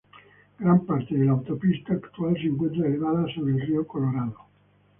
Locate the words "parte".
0.87-1.13